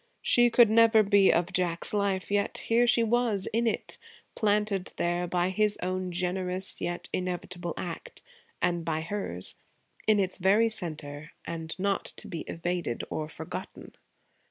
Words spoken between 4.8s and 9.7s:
there by his own generous yet inevitable act, and by hers